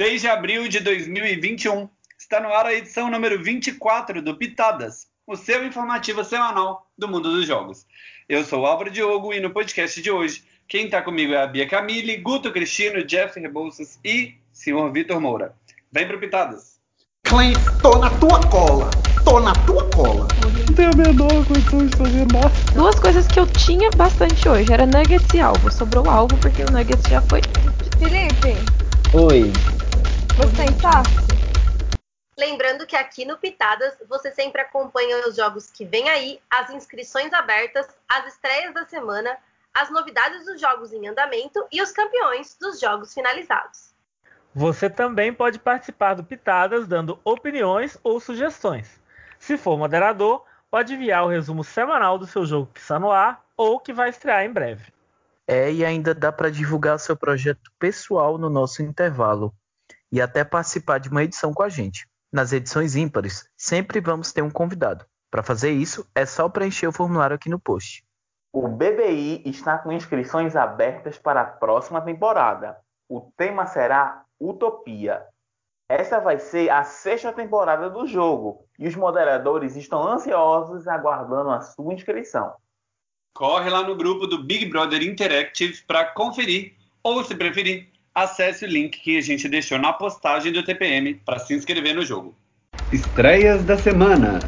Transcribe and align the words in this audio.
6 0.00 0.22
de 0.22 0.28
abril 0.28 0.66
de 0.66 0.80
2021. 0.80 1.86
Está 2.18 2.40
no 2.40 2.48
ar 2.48 2.64
a 2.64 2.72
edição 2.72 3.10
número 3.10 3.44
24 3.44 4.22
do 4.22 4.34
Pitadas, 4.34 5.06
o 5.26 5.36
seu 5.36 5.62
informativo 5.62 6.24
semanal 6.24 6.90
do 6.96 7.06
mundo 7.06 7.30
dos 7.30 7.46
jogos. 7.46 7.84
Eu 8.26 8.42
sou 8.42 8.62
o 8.62 8.66
Álvaro 8.66 8.90
Diogo 8.90 9.34
e 9.34 9.40
no 9.40 9.50
podcast 9.50 10.00
de 10.00 10.10
hoje, 10.10 10.42
quem 10.66 10.86
está 10.86 11.02
comigo 11.02 11.34
é 11.34 11.42
a 11.42 11.46
Bia 11.46 11.68
Camille, 11.68 12.16
Guto 12.16 12.50
Cristino, 12.50 13.04
Jeff 13.04 13.38
Rebouças 13.38 14.00
e 14.02 14.36
senhor 14.50 14.90
Vitor 14.90 15.20
Moura. 15.20 15.54
Vem 15.92 16.08
pro 16.08 16.18
Pitadas. 16.18 16.80
Clem, 17.24 17.52
tô 17.82 17.98
na 17.98 18.08
tua 18.08 18.40
cola. 18.48 18.90
Tô 19.22 19.38
na 19.38 19.52
tua 19.52 19.86
cola. 19.90 20.26
Não 20.66 20.74
tenho 20.74 20.92
a 20.92 20.96
menor 20.96 21.44
condição 21.44 21.86
de 21.86 21.94
fazer 21.98 22.26
nada. 22.32 22.50
Duas 22.72 22.98
coisas 22.98 23.26
que 23.26 23.38
eu 23.38 23.46
tinha 23.48 23.90
bastante 23.90 24.48
hoje 24.48 24.72
era 24.72 24.86
nuggets 24.86 25.28
e 25.34 25.40
alvo. 25.40 25.70
Sobrou 25.70 26.08
alvo 26.08 26.34
porque 26.38 26.62
o 26.62 26.70
nuggets 26.72 27.06
já 27.06 27.20
foi. 27.20 27.42
Felipe, 27.98 28.56
Oi. 29.12 29.52
Você 30.40 30.64
está? 30.64 31.02
Lembrando 32.38 32.86
que 32.86 32.96
aqui 32.96 33.26
no 33.26 33.36
Pitadas 33.36 33.94
você 34.08 34.30
sempre 34.32 34.62
acompanha 34.62 35.28
os 35.28 35.36
jogos 35.36 35.70
que 35.70 35.84
vem 35.84 36.08
aí, 36.08 36.40
as 36.48 36.70
inscrições 36.70 37.30
abertas, 37.34 37.86
as 38.08 38.26
estreias 38.26 38.72
da 38.72 38.86
semana, 38.86 39.36
as 39.74 39.90
novidades 39.90 40.46
dos 40.46 40.58
jogos 40.58 40.94
em 40.94 41.06
andamento 41.06 41.62
e 41.70 41.82
os 41.82 41.92
campeões 41.92 42.56
dos 42.58 42.80
jogos 42.80 43.12
finalizados. 43.12 43.92
Você 44.54 44.88
também 44.88 45.30
pode 45.30 45.58
participar 45.58 46.14
do 46.14 46.24
Pitadas 46.24 46.88
dando 46.88 47.20
opiniões 47.22 47.98
ou 48.02 48.18
sugestões. 48.18 48.98
Se 49.38 49.58
for 49.58 49.76
moderador, 49.76 50.42
pode 50.70 50.94
enviar 50.94 51.22
o 51.24 51.28
resumo 51.28 51.62
semanal 51.62 52.16
do 52.16 52.26
seu 52.26 52.46
jogo 52.46 52.70
que 52.72 52.80
está 52.80 52.98
no 52.98 53.12
ar 53.12 53.44
ou 53.58 53.78
que 53.78 53.92
vai 53.92 54.08
estrear 54.08 54.42
em 54.42 54.50
breve. 54.50 54.90
É, 55.46 55.70
e 55.70 55.84
ainda 55.84 56.14
dá 56.14 56.32
para 56.32 56.50
divulgar 56.50 56.98
seu 56.98 57.14
projeto 57.14 57.70
pessoal 57.78 58.38
no 58.38 58.48
nosso 58.48 58.82
intervalo 58.82 59.54
e 60.12 60.20
até 60.20 60.44
participar 60.44 60.98
de 60.98 61.08
uma 61.08 61.22
edição 61.22 61.52
com 61.52 61.62
a 61.62 61.68
gente. 61.68 62.06
Nas 62.32 62.52
edições 62.52 62.96
ímpares, 62.96 63.48
sempre 63.56 64.00
vamos 64.00 64.32
ter 64.32 64.42
um 64.42 64.50
convidado. 64.50 65.04
Para 65.30 65.42
fazer 65.42 65.70
isso, 65.70 66.06
é 66.14 66.26
só 66.26 66.48
preencher 66.48 66.86
o 66.86 66.92
formulário 66.92 67.36
aqui 67.36 67.48
no 67.48 67.58
post. 67.58 68.04
O 68.52 68.66
BBI 68.66 69.42
está 69.46 69.78
com 69.78 69.92
inscrições 69.92 70.56
abertas 70.56 71.18
para 71.18 71.40
a 71.40 71.44
próxima 71.44 72.00
temporada. 72.00 72.76
O 73.08 73.20
tema 73.36 73.66
será 73.66 74.24
Utopia. 74.40 75.24
Essa 75.88 76.20
vai 76.20 76.38
ser 76.38 76.70
a 76.70 76.84
sexta 76.84 77.32
temporada 77.32 77.90
do 77.90 78.06
jogo 78.06 78.64
e 78.78 78.86
os 78.86 78.94
moderadores 78.94 79.76
estão 79.76 80.06
ansiosos 80.06 80.86
aguardando 80.86 81.50
a 81.50 81.60
sua 81.60 81.94
inscrição. 81.94 82.54
Corre 83.34 83.70
lá 83.70 83.82
no 83.82 83.96
grupo 83.96 84.26
do 84.26 84.42
Big 84.42 84.66
Brother 84.66 85.02
Interactive 85.02 85.82
para 85.86 86.04
conferir, 86.04 86.76
ou 87.02 87.22
se 87.24 87.34
preferir, 87.34 87.88
acesse 88.14 88.64
o 88.64 88.68
link 88.68 88.98
que 89.00 89.18
a 89.18 89.20
gente 89.20 89.48
deixou 89.48 89.78
na 89.78 89.92
postagem 89.92 90.52
do 90.52 90.64
TPM 90.64 91.14
para 91.14 91.38
se 91.38 91.54
inscrever 91.54 91.94
no 91.94 92.04
jogo. 92.04 92.34
Estreias 92.92 93.64
da 93.64 93.76
semana. 93.76 94.38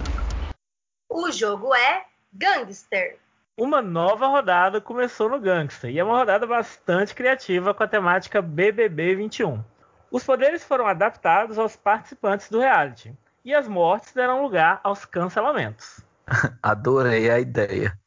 O 1.09 1.31
jogo 1.31 1.75
é 1.75 2.05
Gangster. 2.33 3.19
Uma 3.57 3.83
nova 3.83 4.27
rodada 4.27 4.81
começou 4.81 5.29
no 5.29 5.39
Gangster 5.39 5.91
e 5.91 5.99
é 5.99 6.05
uma 6.05 6.19
rodada 6.19 6.47
bastante 6.47 7.15
criativa 7.15 7.75
com 7.75 7.83
a 7.83 7.89
temática 7.89 8.41
BBB 8.41 9.15
21. 9.15 9.63
Os 10.11 10.25
poderes 10.25 10.65
foram 10.65 10.87
adaptados 10.87 11.59
aos 11.59 11.77
participantes 11.77 12.49
do 12.49 12.61
reality 12.61 13.15
e 13.45 13.55
as 13.55 13.69
mortes 13.69 14.13
deram 14.13 14.43
lugar 14.43 14.81
aos 14.83 15.05
cancelamentos. 15.05 16.01
Adorei 16.63 17.31
a 17.31 17.39
ideia. 17.39 17.99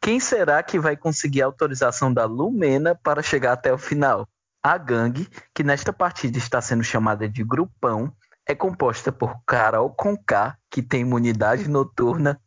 Quem 0.00 0.20
será 0.20 0.62
que 0.62 0.78
vai 0.78 0.96
conseguir 0.96 1.42
a 1.42 1.46
autorização 1.46 2.12
da 2.12 2.24
Lumena 2.24 2.94
para 2.94 3.22
chegar 3.22 3.52
até 3.52 3.72
o 3.72 3.78
final? 3.78 4.28
A 4.66 4.78
gangue, 4.78 5.28
que 5.54 5.62
nesta 5.62 5.92
partida 5.92 6.38
está 6.38 6.60
sendo 6.60 6.82
chamada 6.82 7.28
de 7.28 7.44
Grupão, 7.44 8.12
é 8.44 8.52
composta 8.52 9.12
por 9.12 9.36
Carol 9.46 9.88
Conká, 9.90 10.58
que 10.68 10.82
tem 10.82 11.02
imunidade 11.02 11.70
noturna. 11.70 12.40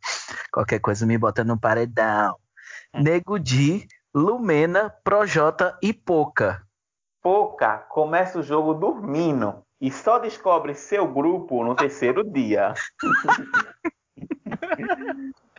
Qualquer 0.52 0.80
coisa 0.80 1.06
me 1.06 1.16
bota 1.16 1.42
no 1.42 1.58
paredão. 1.58 2.36
Nego 2.94 3.38
Di, 3.38 3.88
Lumena, 4.14 4.90
Projota 5.02 5.78
e 5.82 5.94
Poca. 5.94 6.62
Poca 7.22 7.78
começa 7.88 8.38
o 8.38 8.42
jogo 8.42 8.74
dormindo 8.74 9.64
e 9.80 9.90
só 9.90 10.18
descobre 10.18 10.74
seu 10.74 11.10
grupo 11.10 11.64
no 11.64 11.74
terceiro 11.74 12.22
dia. 12.22 12.74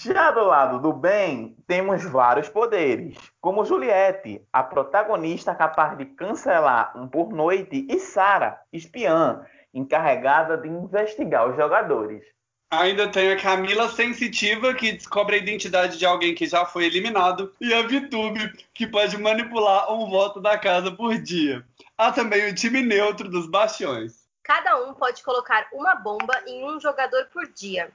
Já 0.00 0.30
do 0.30 0.44
lado 0.44 0.78
do 0.78 0.92
bem, 0.92 1.56
temos 1.66 2.04
vários 2.04 2.48
poderes, 2.48 3.16
como 3.40 3.64
Juliette, 3.64 4.40
a 4.52 4.62
protagonista 4.62 5.52
capaz 5.56 5.98
de 5.98 6.04
cancelar 6.04 6.92
um 6.96 7.08
por 7.08 7.32
noite, 7.32 7.84
e 7.90 7.98
Sara, 7.98 8.60
espiã, 8.72 9.44
encarregada 9.74 10.56
de 10.56 10.68
investigar 10.68 11.50
os 11.50 11.56
jogadores. 11.56 12.22
Ainda 12.70 13.08
tem 13.08 13.32
a 13.32 13.40
Camila 13.40 13.88
Sensitiva, 13.88 14.72
que 14.72 14.92
descobre 14.92 15.34
a 15.34 15.38
identidade 15.38 15.98
de 15.98 16.06
alguém 16.06 16.32
que 16.32 16.46
já 16.46 16.64
foi 16.64 16.84
eliminado, 16.84 17.52
e 17.60 17.74
a 17.74 17.82
Vitube, 17.82 18.52
que 18.72 18.86
pode 18.86 19.18
manipular 19.18 19.92
um 19.92 20.08
voto 20.08 20.40
da 20.40 20.56
casa 20.56 20.92
por 20.92 21.18
dia. 21.18 21.64
Há 21.96 22.12
também 22.12 22.48
o 22.48 22.54
time 22.54 22.82
neutro 22.82 23.28
dos 23.28 23.48
bastiões. 23.48 24.28
Cada 24.44 24.80
um 24.80 24.94
pode 24.94 25.24
colocar 25.24 25.66
uma 25.72 25.96
bomba 25.96 26.40
em 26.46 26.64
um 26.64 26.78
jogador 26.78 27.26
por 27.32 27.48
dia. 27.48 27.90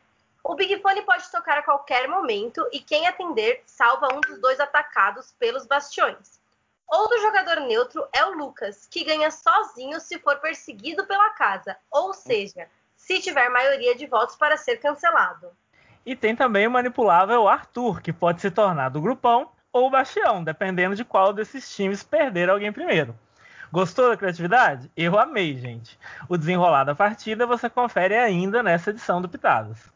O 0.45 0.55
Big 0.55 0.77
Fone 0.81 1.01
pode 1.03 1.31
tocar 1.31 1.57
a 1.57 1.63
qualquer 1.63 2.05
momento 2.09 2.67
e 2.73 2.81
quem 2.81 3.07
atender 3.07 3.63
salva 3.65 4.13
um 4.13 4.19
dos 4.19 4.41
dois 4.41 4.59
atacados 4.59 5.33
pelos 5.39 5.65
bastiões. 5.65 6.37
Outro 6.85 7.17
jogador 7.21 7.61
neutro 7.61 8.05
é 8.11 8.25
o 8.25 8.33
Lucas, 8.33 8.85
que 8.85 9.05
ganha 9.05 9.31
sozinho 9.31 10.01
se 10.01 10.19
for 10.19 10.35
perseguido 10.41 11.07
pela 11.07 11.29
casa, 11.29 11.77
ou 11.89 12.13
seja, 12.13 12.67
se 12.93 13.21
tiver 13.21 13.47
maioria 13.47 13.95
de 13.95 14.05
votos 14.05 14.35
para 14.35 14.57
ser 14.57 14.81
cancelado. 14.81 15.49
E 16.05 16.13
tem 16.13 16.35
também 16.35 16.67
o 16.67 16.71
manipulável 16.71 17.47
Arthur, 17.47 18.01
que 18.01 18.11
pode 18.11 18.41
se 18.41 18.51
tornar 18.51 18.89
do 18.89 18.99
grupão 18.99 19.49
ou 19.71 19.89
bastião, 19.89 20.43
dependendo 20.43 20.93
de 20.93 21.05
qual 21.05 21.31
desses 21.31 21.73
times 21.73 22.03
perder 22.03 22.49
alguém 22.49 22.73
primeiro. 22.73 23.17
Gostou 23.71 24.09
da 24.09 24.17
criatividade? 24.17 24.91
Eu 24.95 25.17
amei, 25.17 25.57
gente. 25.57 25.97
O 26.27 26.37
desenrolar 26.37 26.83
da 26.83 26.93
partida 26.93 27.47
você 27.47 27.69
confere 27.69 28.17
ainda 28.17 28.61
nessa 28.61 28.89
edição 28.89 29.21
do 29.21 29.29
Pitadas. 29.29 29.92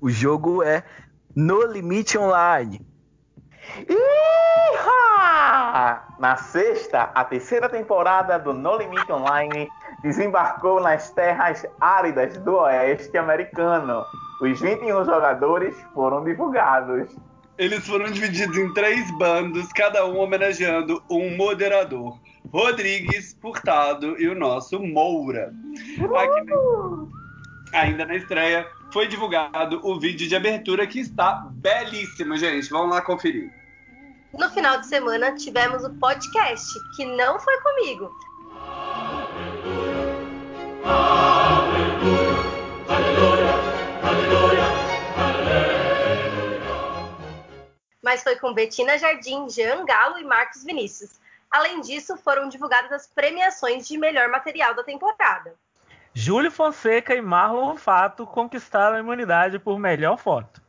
O 0.00 0.10
jogo 0.10 0.62
é 0.62 0.82
No 1.34 1.64
Limite 1.64 2.18
Online. 2.18 2.84
Iha! 3.88 4.94
Na 6.18 6.36
sexta, 6.36 7.10
a 7.14 7.24
terceira 7.24 7.68
temporada 7.68 8.38
do 8.38 8.52
No 8.52 8.76
Limite 8.76 9.10
Online 9.10 9.68
desembarcou 10.02 10.80
nas 10.80 11.10
terras 11.10 11.66
áridas 11.80 12.36
do 12.38 12.56
oeste 12.56 13.16
americano. 13.16 14.04
Os 14.40 14.60
21 14.60 15.04
jogadores 15.04 15.74
foram 15.94 16.22
divulgados. 16.22 17.08
Eles 17.56 17.86
foram 17.86 18.06
divididos 18.06 18.56
em 18.56 18.72
três 18.74 19.10
bandos, 19.16 19.72
cada 19.72 20.04
um 20.06 20.18
homenageando 20.18 21.02
um 21.08 21.36
moderador. 21.36 22.18
Rodrigues, 22.52 23.36
Furtado 23.40 24.20
e 24.20 24.28
o 24.28 24.34
nosso 24.34 24.78
Moura. 24.80 25.52
Aqui, 26.18 26.52
ainda 27.72 28.04
na 28.04 28.16
estreia, 28.16 28.66
foi 28.94 29.08
divulgado 29.08 29.80
o 29.82 29.98
vídeo 29.98 30.28
de 30.28 30.36
abertura 30.36 30.86
que 30.86 31.00
está 31.00 31.48
belíssimo, 31.50 32.36
gente. 32.36 32.70
Vamos 32.70 32.90
lá 32.90 33.02
conferir. 33.02 33.52
No 34.32 34.48
final 34.50 34.78
de 34.78 34.86
semana 34.86 35.34
tivemos 35.34 35.82
o 35.82 35.92
podcast, 35.94 36.72
que 36.94 37.04
não 37.04 37.40
foi 37.40 37.60
comigo. 37.60 38.16
Mas 48.00 48.22
foi 48.22 48.36
com 48.36 48.54
Betina 48.54 48.96
Jardim, 48.96 49.50
Jean 49.50 49.84
Galo 49.84 50.18
e 50.18 50.24
Marcos 50.24 50.62
Vinícius. 50.62 51.18
Além 51.50 51.80
disso, 51.80 52.16
foram 52.16 52.48
divulgadas 52.48 52.92
as 52.92 53.08
premiações 53.08 53.88
de 53.88 53.98
melhor 53.98 54.28
material 54.28 54.72
da 54.72 54.84
temporada. 54.84 55.52
Júlio 56.16 56.48
Fonseca 56.48 57.12
e 57.12 57.20
Marlon 57.20 57.72
Rufato 57.72 58.24
conquistaram 58.24 58.94
a 58.94 59.00
imunidade 59.00 59.58
por 59.58 59.80
melhor 59.80 60.16
foto. 60.16 60.62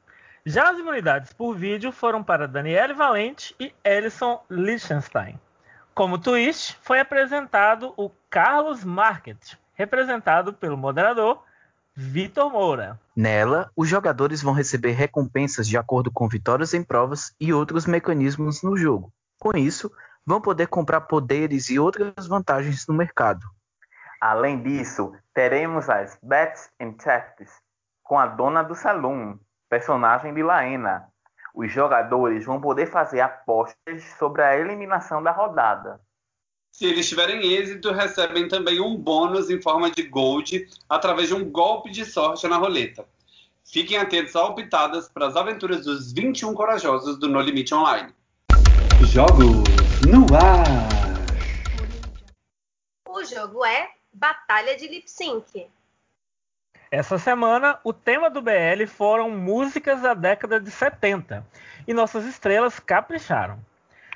Já 0.43 0.71
as 0.71 0.79
imunidades 0.79 1.31
por 1.33 1.55
vídeo 1.55 1.91
foram 1.91 2.23
para 2.23 2.47
Daniele 2.47 2.95
Valente 2.95 3.55
e 3.59 3.71
Ellison 3.83 4.43
Liechtenstein. 4.49 5.39
Como 5.93 6.17
twist, 6.17 6.75
foi 6.81 6.99
apresentado 6.99 7.93
o 7.95 8.09
Carlos 8.27 8.83
Market, 8.83 9.53
representado 9.75 10.51
pelo 10.51 10.75
moderador 10.75 11.43
Vitor 11.95 12.51
Moura. 12.51 12.99
Nela, 13.15 13.71
os 13.75 13.87
jogadores 13.87 14.41
vão 14.41 14.51
receber 14.51 14.93
recompensas 14.93 15.67
de 15.67 15.77
acordo 15.77 16.11
com 16.11 16.27
vitórias 16.27 16.73
em 16.73 16.83
provas 16.83 17.35
e 17.39 17.53
outros 17.53 17.85
mecanismos 17.85 18.63
no 18.63 18.75
jogo. 18.75 19.13
Com 19.39 19.55
isso, 19.55 19.91
vão 20.25 20.41
poder 20.41 20.67
comprar 20.67 21.01
poderes 21.01 21.69
e 21.69 21.77
outras 21.77 22.25
vantagens 22.25 22.87
no 22.87 22.95
mercado. 22.95 23.45
Além 24.19 24.61
disso, 24.61 25.13
teremos 25.33 25.89
as 25.89 26.17
Bets 26.21 26.69
and 26.79 26.93
Thefts 26.93 27.51
com 28.03 28.17
a 28.17 28.27
dona 28.27 28.63
do 28.63 28.75
salão, 28.75 29.39
personagem 29.69 30.33
de 30.33 30.43
Laena. 30.43 31.07
Os 31.53 31.71
jogadores 31.71 32.45
vão 32.45 32.59
poder 32.59 32.87
fazer 32.87 33.21
apostas 33.21 34.03
sobre 34.17 34.43
a 34.43 34.57
eliminação 34.57 35.23
da 35.23 35.31
rodada. 35.31 35.99
Se 36.71 36.85
eles 36.85 37.07
tiverem 37.07 37.53
êxito, 37.53 37.93
recebem 37.93 38.49
também 38.49 38.81
um 38.81 38.97
bônus 38.97 39.49
em 39.49 39.61
forma 39.61 39.89
de 39.89 40.03
gold 40.03 40.67
através 40.89 41.29
de 41.29 41.33
um 41.33 41.49
golpe 41.49 41.89
de 41.89 42.03
sorte 42.03 42.47
na 42.47 42.57
roleta. 42.57 43.05
Fiquem 43.63 43.97
atentos 43.97 44.35
ao 44.35 44.53
Pitadas 44.53 45.07
para 45.07 45.27
as 45.27 45.35
aventuras 45.35 45.85
dos 45.85 46.11
21 46.11 46.53
corajosos 46.53 47.17
do 47.17 47.29
No 47.29 47.39
Limite 47.39 47.73
Online. 47.73 48.13
Jogos 49.01 49.63
no 50.05 50.25
ar. 50.35 50.65
O 53.07 53.23
jogo 53.23 53.65
é 53.65 53.94
Batalha 54.17 54.77
de 54.77 54.87
Lip 54.87 55.11
Sync. 55.11 55.67
Essa 56.89 57.19
semana, 57.19 57.77
o 57.83 57.91
tema 57.91 58.29
do 58.29 58.41
BL 58.41 58.87
foram 58.87 59.29
músicas 59.29 60.01
da 60.01 60.13
década 60.13 60.57
de 60.57 60.71
70 60.71 61.45
e 61.85 61.93
nossas 61.93 62.23
estrelas 62.23 62.79
capricharam. 62.79 63.59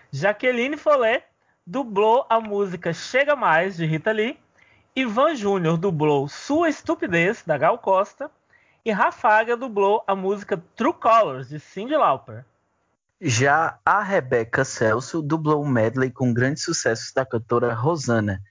Jaqueline 0.09 0.77
Follet 0.77 1.21
dublou 1.67 2.25
a 2.29 2.39
música 2.39 2.93
Chega 2.93 3.35
Mais, 3.35 3.75
de 3.75 3.85
Rita 3.85 4.13
Lee, 4.13 4.39
Ivan 4.95 5.35
Júnior 5.35 5.77
dublou 5.77 6.29
Sua 6.29 6.69
Estupidez, 6.69 7.43
da 7.45 7.57
Gal 7.57 7.77
Costa, 7.77 8.31
e 8.85 8.91
Rafaga 8.91 9.57
dublou 9.57 10.01
a 10.07 10.15
música 10.15 10.63
True 10.77 10.93
Colors, 10.93 11.49
de 11.49 11.59
Cyndi 11.59 11.97
Lauper. 11.97 12.45
Já 13.19 13.77
a 13.85 14.01
Rebeca 14.01 14.63
Celso 14.63 15.21
dublou 15.21 15.61
um 15.61 15.67
medley 15.67 16.09
com 16.09 16.33
grandes 16.33 16.63
sucessos 16.63 17.11
da 17.11 17.25
cantora 17.25 17.73
Rosana. 17.73 18.41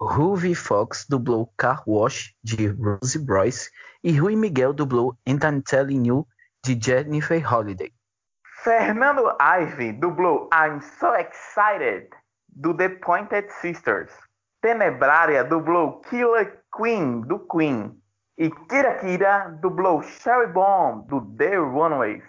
Ruby 0.00 0.54
Fox 0.54 1.06
dublou 1.08 1.52
Car 1.56 1.82
Wash, 1.86 2.32
de 2.44 2.68
Rosie 2.68 3.18
Bryce, 3.18 3.70
e 4.04 4.12
Rui 4.12 4.36
Miguel 4.36 4.72
dublou 4.72 5.18
And 5.26 5.38
I'm 5.42 5.60
Telling 5.62 6.06
You, 6.06 6.26
de 6.64 6.78
Jennifer 6.80 7.42
Holiday. 7.44 7.92
Fernando 8.62 9.36
Ivey 9.40 9.92
dublou 9.92 10.48
I'm 10.52 10.80
So 10.80 11.14
Excited, 11.14 12.10
do 12.48 12.74
The 12.74 12.88
Pointed 12.88 13.50
Sisters. 13.60 14.10
Tenebrária 14.60 15.44
dublou 15.44 16.00
Killer 16.02 16.62
Queen, 16.76 17.22
do 17.22 17.40
Queen. 17.40 18.00
E 18.36 18.50
Kira 18.68 18.98
Kira 19.00 19.58
dublou 19.60 20.02
Sherry 20.02 20.52
Bomb, 20.52 21.06
do 21.08 21.20
The 21.36 21.56
Runaways. 21.56 22.22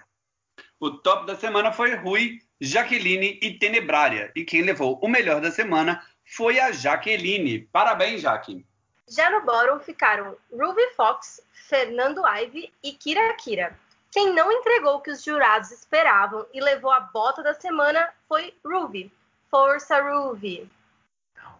O 0.79 0.91
top 0.91 1.27
da 1.27 1.35
semana 1.35 1.71
foi 1.71 1.95
Rui, 1.95 2.39
Jaqueline 2.59 3.39
e 3.41 3.59
Tenebrária. 3.59 4.31
E 4.35 4.43
quem 4.43 4.63
levou 4.63 4.99
o 5.03 5.07
melhor 5.07 5.39
da 5.41 5.51
semana 5.51 6.01
foi 6.29 6.59
a 6.59 6.71
Jaqueline. 6.71 7.59
Parabéns, 7.71 8.21
Jaque. 8.21 8.65
Já 9.07 9.29
no 9.31 9.41
bórum 9.41 9.79
ficaram 9.79 10.37
Ruby 10.51 10.93
Fox, 10.95 11.41
Fernando 11.67 12.21
Ive 12.25 12.71
e 12.83 12.93
Kira 12.93 13.33
Kira. 13.33 13.75
Quem 14.11 14.33
não 14.33 14.51
entregou 14.51 14.95
o 14.95 15.01
que 15.01 15.11
os 15.11 15.23
jurados 15.23 15.71
esperavam 15.71 16.45
e 16.53 16.61
levou 16.61 16.91
a 16.91 16.99
bota 16.99 17.41
da 17.41 17.53
semana 17.53 18.09
foi 18.27 18.53
Ruby. 18.63 19.11
Força, 19.49 20.01
Ruby! 20.01 20.69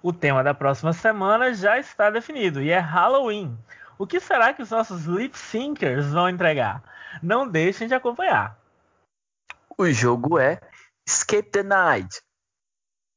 O 0.02 0.14
tema 0.14 0.44
da 0.44 0.54
próxima 0.54 0.94
semana 0.94 1.54
já 1.54 1.80
está 1.80 2.10
definido 2.10 2.62
e 2.62 2.70
é 2.70 2.80
Halloween. 2.80 3.58
O 3.98 4.08
que 4.08 4.20
será 4.20 4.54
que 4.54 4.62
os 4.62 4.70
nossos 4.70 5.06
lip 5.06 5.38
syncers 5.38 6.08
vão 6.12 6.30
entregar? 6.30 6.84
Não 7.22 7.48
deixem 7.48 7.88
de 7.88 7.96
acompanhar. 7.96 8.58
O 9.78 9.90
jogo 9.92 10.40
é 10.40 10.62
Escape 11.08 11.50
the 11.50 11.64
Night. 11.64 12.22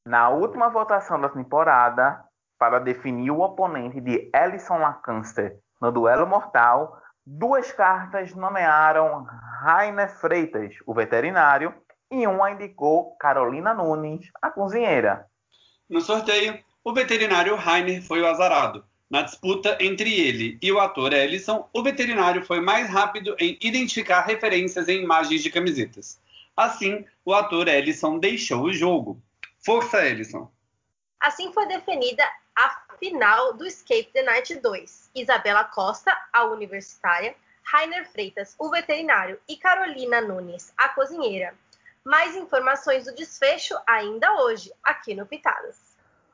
Na 0.04 0.28
última 0.30 0.68
votação 0.68 1.20
da 1.20 1.28
temporada, 1.28 2.24
para 2.58 2.80
definir 2.80 3.30
o 3.30 3.40
oponente 3.40 4.00
de 4.00 4.28
Ellison 4.34 4.78
Lacanster 4.78 5.58
no 5.80 5.92
duelo 5.92 6.26
mortal, 6.26 7.00
duas 7.24 7.70
cartas 7.70 8.34
nomearam 8.34 9.24
Rainer 9.60 10.12
Freitas, 10.18 10.74
o 10.84 10.92
veterinário, 10.92 11.72
e 12.10 12.26
uma 12.26 12.50
indicou 12.50 13.16
Carolina 13.16 13.72
Nunes, 13.72 14.28
a 14.42 14.50
cozinheira. 14.50 15.26
No 15.88 16.00
sorteio, 16.00 16.58
o 16.84 16.92
veterinário 16.92 17.54
Rainer 17.54 18.02
foi 18.02 18.20
o 18.20 18.26
azarado. 18.26 18.84
Na 19.08 19.22
disputa 19.22 19.78
entre 19.80 20.12
ele 20.12 20.58
e 20.60 20.72
o 20.72 20.80
ator 20.80 21.12
Ellison, 21.12 21.68
o 21.72 21.82
veterinário 21.82 22.44
foi 22.44 22.60
mais 22.60 22.88
rápido 22.88 23.36
em 23.38 23.56
identificar 23.62 24.22
referências 24.22 24.88
em 24.88 25.02
imagens 25.02 25.42
de 25.42 25.50
camisetas. 25.50 26.20
Assim, 26.56 27.04
o 27.24 27.32
ator 27.32 27.68
Ellison 27.68 28.18
deixou 28.18 28.64
o 28.64 28.72
jogo. 28.72 29.22
Força, 29.64 30.04
Ellison! 30.04 30.50
Assim 31.20 31.52
foi 31.52 31.66
definida 31.68 32.24
a 32.56 32.80
final 32.98 33.52
do 33.52 33.64
Escape 33.64 34.10
the 34.12 34.24
Night 34.24 34.56
2. 34.56 35.10
Isabela 35.14 35.62
Costa, 35.62 36.12
a 36.32 36.46
universitária, 36.46 37.36
Rainer 37.62 38.10
Freitas, 38.10 38.56
o 38.58 38.68
veterinário, 38.70 39.38
e 39.48 39.56
Carolina 39.56 40.20
Nunes, 40.20 40.72
a 40.76 40.88
cozinheira. 40.88 41.54
Mais 42.04 42.34
informações 42.34 43.04
do 43.04 43.14
desfecho 43.14 43.76
ainda 43.86 44.34
hoje, 44.42 44.72
aqui 44.82 45.14
no 45.14 45.24
Pitadas. 45.24 45.76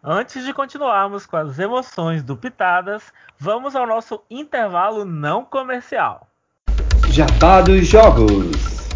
Antes 0.03 0.43
de 0.43 0.55
continuarmos 0.55 1.27
com 1.27 1.37
as 1.37 1.59
emoções 1.59 2.23
do 2.23 2.35
Pitadas, 2.35 3.13
vamos 3.39 3.77
ao 3.77 3.87
nosso 3.87 4.23
intervalo 4.31 5.05
não 5.05 5.45
comercial. 5.45 6.27
Jabá 7.11 7.61
dos 7.61 7.87
Jogos. 7.87 8.89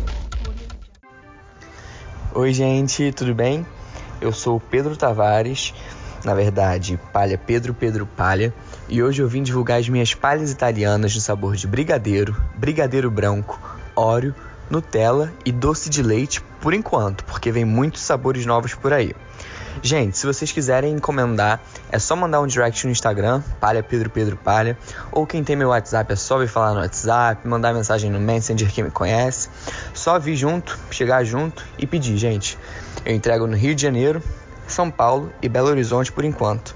Oi, 2.34 2.52
gente, 2.54 3.12
tudo 3.12 3.34
bem? 3.34 3.66
Eu 4.22 4.32
sou 4.32 4.60
Pedro 4.60 4.96
Tavares, 4.96 5.74
na 6.24 6.32
verdade, 6.32 6.96
Palha 7.12 7.36
Pedro 7.36 7.74
Pedro 7.74 8.06
Palha, 8.06 8.54
e 8.88 9.02
hoje 9.02 9.20
eu 9.20 9.26
vim 9.26 9.42
divulgar 9.42 9.80
as 9.80 9.88
minhas 9.88 10.14
palhas 10.14 10.52
italianas 10.52 11.12
no 11.12 11.20
sabor 11.20 11.56
de 11.56 11.66
brigadeiro, 11.66 12.36
brigadeiro 12.54 13.10
branco, 13.10 13.60
óleo, 13.96 14.32
Nutella 14.70 15.32
e 15.44 15.50
doce 15.50 15.90
de 15.90 16.04
leite 16.04 16.40
por 16.60 16.72
enquanto, 16.72 17.24
porque 17.24 17.50
vem 17.50 17.64
muitos 17.64 18.02
sabores 18.02 18.46
novos 18.46 18.74
por 18.74 18.92
aí. 18.92 19.12
Gente, 19.82 20.16
se 20.16 20.24
vocês 20.24 20.52
quiserem 20.52 20.94
encomendar, 20.94 21.60
é 21.90 21.98
só 21.98 22.14
mandar 22.14 22.40
um 22.40 22.46
direct 22.46 22.86
no 22.86 22.92
Instagram, 22.92 23.42
Palha 23.60 23.82
Pedro 23.82 24.08
Pedro 24.08 24.36
Palha, 24.36 24.78
ou 25.10 25.26
quem 25.26 25.42
tem 25.42 25.56
meu 25.56 25.70
WhatsApp 25.70 26.12
é 26.12 26.16
só 26.16 26.38
vir 26.38 26.46
falar 26.46 26.74
no 26.74 26.80
WhatsApp, 26.80 27.46
mandar 27.48 27.74
mensagem 27.74 28.08
no 28.08 28.20
Messenger 28.20 28.70
quem 28.70 28.84
me 28.84 28.90
conhece. 28.92 29.48
Só 29.92 30.16
vir 30.16 30.36
junto, 30.36 30.78
chegar 30.92 31.24
junto 31.24 31.64
e 31.76 31.88
pedir, 31.88 32.16
gente. 32.16 32.56
Eu 33.04 33.14
entrego 33.14 33.46
no 33.46 33.56
Rio 33.56 33.74
de 33.74 33.82
Janeiro, 33.82 34.22
São 34.66 34.90
Paulo 34.90 35.32
e 35.42 35.48
Belo 35.48 35.68
Horizonte 35.68 36.12
por 36.12 36.24
enquanto. 36.24 36.74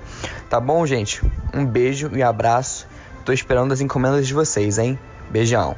Tá 0.48 0.60
bom, 0.60 0.84
gente? 0.86 1.22
Um 1.54 1.64
beijo 1.64 2.10
e 2.14 2.22
abraço. 2.22 2.86
Tô 3.24 3.32
esperando 3.32 3.72
as 3.72 3.80
encomendas 3.80 4.26
de 4.26 4.34
vocês, 4.34 4.78
hein? 4.78 4.98
Beijão. 5.30 5.76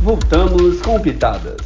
Voltamos 0.00 0.80
com 0.82 1.00
Pitadas. 1.00 1.60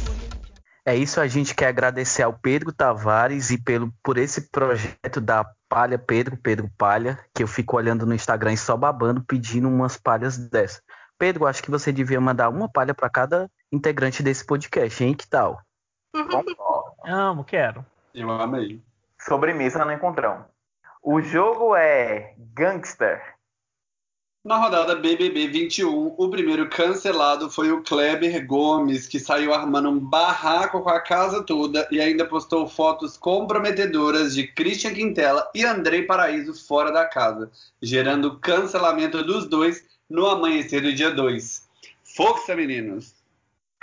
É 0.87 0.95
isso, 0.95 1.19
a 1.19 1.27
gente 1.27 1.55
quer 1.55 1.67
agradecer 1.67 2.21
ao 2.21 2.33
Pedro 2.33 2.71
Tavares 2.71 3.49
e 3.49 3.57
pelo, 3.57 3.91
por 4.03 4.17
esse 4.19 4.49
projeto 4.51 5.19
da 5.19 5.43
Palha 5.67 5.97
Pedro, 5.97 6.37
Pedro 6.37 6.69
Palha, 6.77 7.19
que 7.33 7.41
eu 7.41 7.47
fico 7.47 7.75
olhando 7.75 8.05
no 8.05 8.13
Instagram 8.13 8.53
e 8.53 8.57
só 8.57 8.77
babando 8.77 9.23
pedindo 9.23 9.67
umas 9.67 9.97
palhas 9.97 10.37
dessas. 10.37 10.81
Pedro, 11.17 11.47
acho 11.47 11.63
que 11.63 11.71
você 11.71 11.91
devia 11.91 12.21
mandar 12.21 12.49
uma 12.49 12.69
palha 12.69 12.93
para 12.93 13.09
cada 13.09 13.49
integrante 13.71 14.21
desse 14.21 14.45
podcast, 14.45 15.03
hein? 15.03 15.15
Que 15.15 15.27
tal? 15.27 15.59
Concordo. 16.13 16.55
Amo, 17.07 17.43
quero. 17.43 17.85
Eu 18.13 18.31
amei. 18.31 18.81
Sobremesa 19.19 19.85
no 19.85 19.91
encontrão. 19.91 20.45
O 21.01 21.21
jogo 21.21 21.75
é 21.75 22.33
Gangster. 22.53 23.21
Na 24.43 24.57
rodada 24.57 24.95
BBB 24.95 25.47
21, 25.47 26.13
o 26.17 26.29
primeiro 26.29 26.69
cancelado 26.69 27.49
foi 27.49 27.71
o 27.71 27.81
Kleber 27.81 28.45
Gomes, 28.45 29.07
que 29.07 29.19
saiu 29.19 29.51
armando 29.51 29.89
um 29.89 29.99
barraco 29.99 30.81
com 30.81 30.89
a 30.89 30.99
casa 30.99 31.41
toda 31.41 31.87
e 31.89 31.99
ainda 31.99 32.27
postou 32.27 32.67
fotos 32.67 33.17
comprometedoras 33.17 34.35
de 34.35 34.47
Christian 34.47 34.93
Quintela 34.93 35.49
e 35.55 35.65
Andrei 35.65 36.03
Paraíso 36.03 36.53
fora 36.67 36.91
da 36.91 37.05
casa, 37.05 37.51
gerando 37.81 38.39
cancelamento 38.39 39.23
dos 39.23 39.47
dois 39.47 39.83
no 40.07 40.27
amanhecer 40.27 40.81
do 40.83 40.93
dia 40.93 41.09
2. 41.09 41.67
Força, 42.15 42.55
meninos! 42.55 43.14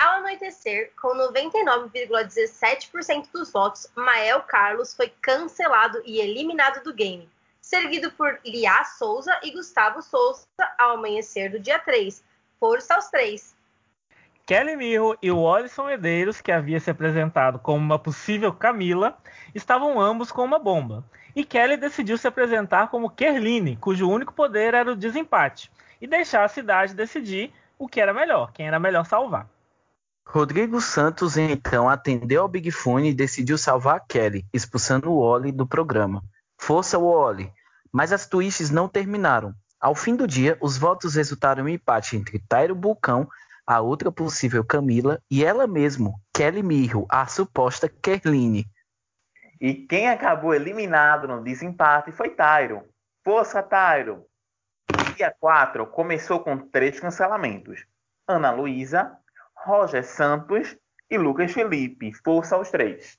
Ao 0.03 0.17
anoitecer, 0.17 0.91
com 1.01 1.17
99,17% 1.17 3.29
dos 3.33 3.53
votos, 3.53 3.87
Mael 3.95 4.41
Carlos 4.41 4.97
foi 4.97 5.13
cancelado 5.23 6.03
e 6.05 6.19
eliminado 6.19 6.83
do 6.83 6.93
game, 6.93 7.31
seguido 7.61 8.11
por 8.11 8.41
Liá 8.45 8.83
Souza 8.83 9.39
e 9.45 9.53
Gustavo 9.53 10.03
Souza 10.03 10.45
ao 10.77 10.97
amanhecer 10.97 11.53
do 11.53 11.61
dia 11.61 11.79
3. 11.79 12.21
Força 12.59 12.97
aos 12.97 13.11
três! 13.11 13.55
Kelly 14.45 14.75
Mirro 14.75 15.17
e 15.23 15.31
o 15.31 15.49
Alisson 15.49 15.85
Medeiros, 15.85 16.41
que 16.41 16.51
havia 16.51 16.81
se 16.81 16.91
apresentado 16.91 17.61
como 17.61 17.79
uma 17.79 17.97
possível 17.97 18.53
Camila, 18.53 19.17
estavam 19.55 20.01
ambos 20.01 20.33
com 20.33 20.43
uma 20.43 20.59
bomba. 20.59 21.05
E 21.33 21.45
Kelly 21.45 21.77
decidiu 21.77 22.19
se 22.19 22.27
apresentar 22.27 22.89
como 22.89 23.09
Kerline, 23.09 23.77
cujo 23.77 24.11
único 24.11 24.35
poder 24.35 24.75
era 24.75 24.91
o 24.91 24.97
desempate, 24.97 25.71
e 26.01 26.09
deixar 26.09 26.43
a 26.43 26.49
cidade 26.49 26.93
decidir 26.93 27.53
o 27.79 27.87
que 27.87 28.01
era 28.01 28.13
melhor, 28.13 28.51
quem 28.53 28.67
era 28.67 28.81
melhor 28.81 29.07
salvar. 29.07 29.52
Rodrigo 30.27 30.81
Santos 30.81 31.37
então 31.37 31.89
atendeu 31.89 32.43
ao 32.43 32.49
Big 32.49 32.71
Fone 32.71 33.11
e 33.11 33.15
decidiu 33.15 33.59
salvar 33.59 34.05
Kelly, 34.07 34.47
expulsando 34.53 35.11
o 35.11 35.19
Oli 35.19 35.53
do 35.53 35.67
programa. 35.67 36.23
Força 36.59 36.99
Oli! 36.99 37.53
Mas 37.93 38.13
as 38.13 38.27
twists 38.27 38.71
não 38.71 38.89
terminaram. 38.89 39.55
Ao 39.81 39.95
fim 39.95 40.15
do 40.15 40.27
dia, 40.27 40.57
os 40.61 40.79
votos 40.79 41.17
resultaram 41.17 41.69
em 41.69 41.75
empate 41.75 42.17
entre 42.17 42.39
Tairo 42.49 42.75
Bulcão, 42.75 43.29
a 43.67 43.81
outra 43.81 44.11
possível 44.11 44.65
Camila, 44.65 45.21
e 45.31 45.45
ela 45.45 45.67
mesmo, 45.67 46.19
Kelly 46.33 46.63
Mirro, 46.63 47.05
a 47.11 47.27
suposta 47.27 47.89
Kerline. 47.89 48.65
E 49.61 49.75
quem 49.75 50.09
acabou 50.09 50.55
eliminado 50.55 51.29
no 51.29 51.43
desempate 51.43 52.11
foi 52.11 52.31
Tyron. 52.31 52.85
Força, 53.25 53.63
Tyron! 53.63 54.25
Dia 55.17 55.35
4 55.39 55.87
começou 55.89 56.41
com 56.41 56.57
três 56.57 56.99
cancelamentos. 56.99 57.85
Ana 58.27 58.51
Luísa, 58.51 59.19
Roger 59.65 60.05
Santos 60.05 60.77
e 61.11 61.17
Lucas 61.17 61.53
Felipe. 61.53 62.13
Força 62.25 62.57
aos 62.57 62.71
três. 62.71 63.19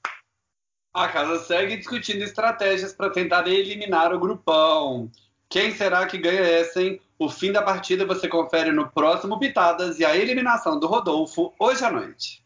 A 0.94 1.08
casa 1.08 1.40
segue 1.40 1.78
discutindo 1.78 2.24
estratégias 2.24 2.94
para 2.94 3.10
tentar 3.10 3.48
eliminar 3.48 4.14
o 4.14 4.20
grupão. 4.20 5.10
Quem 5.50 5.74
será 5.74 6.06
que 6.06 6.18
ganha 6.18 6.42
essa, 6.42 6.82
hein? 6.82 7.00
O 7.18 7.30
fim 7.30 7.52
da 7.52 7.62
partida 7.62 8.06
você 8.06 8.28
confere 8.28 8.72
no 8.72 8.90
próximo 8.90 9.40
Pitadas 9.40 10.00
e 10.00 10.06
a 10.06 10.16
eliminação 10.16 10.80
do 10.80 10.88
Rodolfo 10.88 11.54
hoje 11.58 11.84
à 11.86 11.92
noite. 11.92 12.44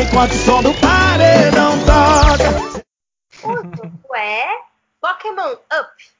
Enquanto 0.00 0.32
o 0.32 0.34
som 0.34 0.62
do 0.62 0.72
paredão 0.74 1.72
toca. 1.84 2.86
O 3.42 3.54
jogo 3.76 4.14
é 4.14 4.46
Pokémon 5.00 5.52
Up. 5.52 6.16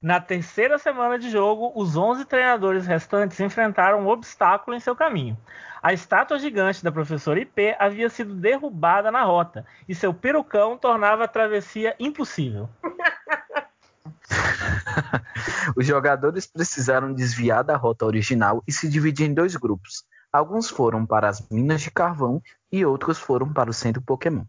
Na 0.00 0.20
terceira 0.20 0.78
semana 0.78 1.18
de 1.18 1.28
jogo, 1.28 1.72
os 1.74 1.96
11 1.96 2.24
treinadores 2.24 2.86
restantes 2.86 3.40
enfrentaram 3.40 4.00
um 4.00 4.08
obstáculo 4.08 4.76
em 4.76 4.80
seu 4.80 4.94
caminho. 4.94 5.36
A 5.82 5.92
estátua 5.92 6.38
gigante 6.38 6.82
da 6.82 6.90
professora 6.90 7.40
IP 7.40 7.76
havia 7.78 8.08
sido 8.08 8.34
derrubada 8.34 9.10
na 9.10 9.22
rota 9.22 9.64
e 9.88 9.94
seu 9.94 10.12
perucão 10.12 10.76
tornava 10.76 11.24
a 11.24 11.28
travessia 11.28 11.94
impossível. 11.98 12.68
Os 15.76 15.86
jogadores 15.86 16.46
precisaram 16.46 17.12
desviar 17.12 17.62
da 17.62 17.76
rota 17.76 18.04
original 18.04 18.62
e 18.66 18.72
se 18.72 18.88
dividir 18.88 19.28
em 19.28 19.34
dois 19.34 19.54
grupos. 19.54 20.04
Alguns 20.32 20.68
foram 20.68 21.06
para 21.06 21.28
as 21.28 21.46
minas 21.48 21.80
de 21.80 21.90
carvão 21.90 22.42
e 22.70 22.84
outros 22.84 23.18
foram 23.18 23.52
para 23.52 23.70
o 23.70 23.72
centro 23.72 24.02
Pokémon. 24.02 24.44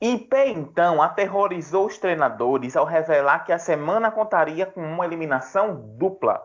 IP 0.00 0.34
então 0.46 1.02
aterrorizou 1.02 1.86
os 1.86 1.98
treinadores 1.98 2.74
ao 2.74 2.86
revelar 2.86 3.44
que 3.44 3.52
a 3.52 3.58
semana 3.58 4.10
contaria 4.10 4.64
com 4.64 4.80
uma 4.80 5.04
eliminação 5.04 5.94
dupla, 5.98 6.40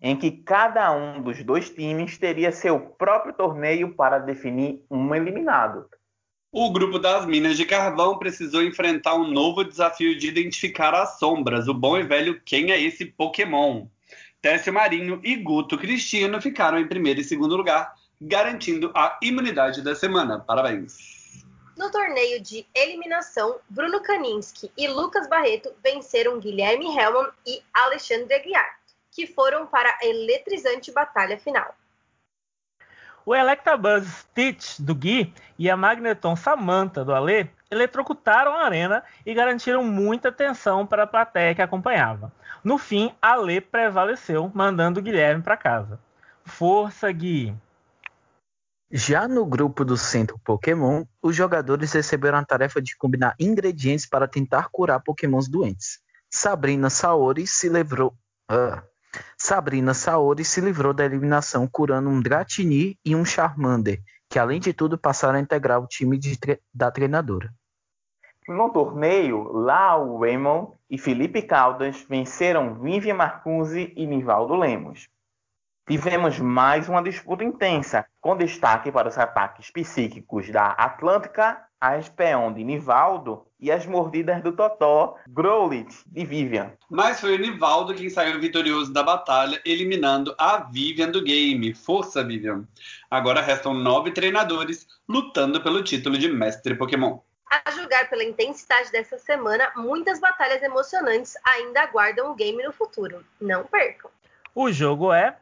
em 0.00 0.16
que 0.16 0.30
cada 0.30 0.92
um 0.92 1.22
dos 1.22 1.42
dois 1.42 1.70
times 1.70 2.18
teria 2.18 2.52
seu 2.52 2.78
próprio 2.78 3.32
torneio 3.34 3.94
para 3.94 4.18
definir 4.18 4.82
um 4.90 5.14
eliminado. 5.14 5.86
O 6.52 6.72
grupo 6.72 6.98
das 6.98 7.26
Minas 7.26 7.56
de 7.56 7.66
Carvão 7.66 8.18
precisou 8.18 8.62
enfrentar 8.62 9.14
um 9.14 9.28
novo 9.28 9.62
desafio 9.62 10.16
de 10.16 10.28
identificar 10.28 10.94
as 10.94 11.18
sombras, 11.18 11.68
o 11.68 11.74
bom 11.74 11.98
e 11.98 12.02
velho 12.02 12.40
Quem 12.44 12.70
é 12.70 12.80
esse 12.80 13.04
Pokémon? 13.04 13.86
Técio 14.40 14.72
Marinho 14.72 15.20
e 15.22 15.36
Guto 15.36 15.76
Cristino 15.76 16.40
ficaram 16.40 16.78
em 16.78 16.86
primeiro 16.86 17.20
e 17.20 17.24
segundo 17.24 17.56
lugar, 17.56 17.92
garantindo 18.20 18.90
a 18.94 19.18
imunidade 19.22 19.82
da 19.82 19.94
semana. 19.94 20.38
Parabéns! 20.38 21.44
No 21.76 21.90
torneio 21.90 22.40
de 22.40 22.66
eliminação, 22.74 23.56
Bruno 23.68 24.00
Kaninski 24.00 24.70
e 24.78 24.88
Lucas 24.88 25.28
Barreto 25.28 25.70
venceram 25.84 26.40
Guilherme 26.40 26.86
Hellman 26.86 27.28
e 27.46 27.60
Alexandre 27.74 28.34
Aguiar, 28.34 28.78
que 29.16 29.26
foram 29.26 29.66
para 29.66 29.88
a 29.88 30.06
eletrizante 30.06 30.92
batalha 30.92 31.38
final. 31.38 31.74
O 33.24 33.34
Electabuzz 33.34 34.06
Stitch 34.06 34.78
do 34.78 34.94
Gui 34.94 35.32
e 35.58 35.70
a 35.70 35.76
Magneton 35.76 36.36
Samantha 36.36 37.02
do 37.02 37.14
Alê 37.14 37.48
eletrocutaram 37.70 38.52
a 38.52 38.64
arena 38.64 39.02
e 39.24 39.32
garantiram 39.32 39.82
muita 39.82 40.28
atenção 40.28 40.86
para 40.86 41.04
a 41.04 41.06
plateia 41.06 41.54
que 41.54 41.62
acompanhava. 41.62 42.30
No 42.62 42.76
fim, 42.76 43.10
Alê 43.20 43.58
prevaleceu, 43.58 44.52
mandando 44.54 45.00
o 45.00 45.02
Guilherme 45.02 45.42
para 45.42 45.56
casa. 45.56 45.98
Força, 46.44 47.10
Gui! 47.10 47.56
Já 48.90 49.26
no 49.26 49.46
grupo 49.46 49.82
do 49.82 49.96
Centro 49.96 50.38
Pokémon, 50.44 51.04
os 51.22 51.34
jogadores 51.34 51.90
receberam 51.92 52.38
a 52.38 52.44
tarefa 52.44 52.82
de 52.82 52.94
combinar 52.96 53.34
ingredientes 53.40 54.06
para 54.06 54.28
tentar 54.28 54.68
curar 54.70 55.00
Pokémons 55.00 55.48
doentes. 55.48 56.00
Sabrina 56.30 56.90
Saori 56.90 57.46
se 57.46 57.68
livrou. 57.68 58.14
Ah. 58.48 58.84
Sabrina 59.36 59.94
Saori 59.94 60.44
se 60.44 60.60
livrou 60.60 60.92
da 60.92 61.04
eliminação 61.04 61.66
curando 61.66 62.08
um 62.08 62.20
Dratini 62.20 62.98
e 63.04 63.14
um 63.14 63.24
Charmander, 63.24 64.02
que 64.28 64.38
além 64.38 64.60
de 64.60 64.72
tudo 64.72 64.98
passaram 64.98 65.38
a 65.38 65.40
integrar 65.40 65.80
o 65.80 65.86
time 65.86 66.18
tre 66.38 66.60
da 66.72 66.90
treinadora. 66.90 67.52
No 68.48 68.70
torneio, 68.70 69.50
Lau 69.52 70.18
Raymond 70.18 70.72
e 70.88 70.96
Felipe 70.96 71.42
Caldas 71.42 72.04
venceram 72.08 72.74
Vivian 72.74 73.14
Marcuse 73.14 73.92
e 73.96 74.06
Nivaldo 74.06 74.54
Lemos. 74.54 75.08
Tivemos 75.88 76.38
mais 76.38 76.88
uma 76.88 77.02
disputa 77.02 77.44
intensa, 77.44 78.06
com 78.20 78.36
destaque 78.36 78.90
para 78.90 79.08
os 79.08 79.18
ataques 79.18 79.70
psíquicos 79.70 80.50
da 80.50 80.70
Atlântica, 80.70 81.60
a 81.80 81.96
Espeon 81.98 82.52
de 82.52 82.64
Nivaldo 82.64 83.45
e 83.58 83.70
as 83.70 83.86
mordidas 83.86 84.42
do 84.42 84.52
Totó, 84.52 85.16
Growlit 85.28 85.94
de 86.06 86.24
Vivian. 86.24 86.72
Mas 86.90 87.20
foi 87.20 87.34
o 87.34 87.38
Nivaldo 87.38 87.94
quem 87.94 88.10
saiu 88.10 88.40
vitorioso 88.40 88.92
da 88.92 89.02
batalha, 89.02 89.60
eliminando 89.64 90.34
a 90.38 90.58
Vivian 90.58 91.10
do 91.10 91.22
game. 91.22 91.74
Força, 91.74 92.22
Vivian! 92.22 92.64
Agora 93.10 93.40
restam 93.40 93.72
nove 93.72 94.10
treinadores 94.10 94.86
lutando 95.08 95.62
pelo 95.62 95.82
título 95.82 96.18
de 96.18 96.28
Mestre 96.28 96.74
Pokémon. 96.74 97.18
A 97.50 97.70
julgar 97.70 98.10
pela 98.10 98.24
intensidade 98.24 98.90
dessa 98.90 99.18
semana, 99.18 99.70
muitas 99.76 100.18
batalhas 100.18 100.62
emocionantes 100.62 101.34
ainda 101.44 101.82
aguardam 101.82 102.30
o 102.30 102.34
game 102.34 102.62
no 102.62 102.72
futuro. 102.72 103.24
Não 103.40 103.64
percam! 103.64 104.10
O 104.54 104.72
jogo 104.72 105.12
é 105.12 105.36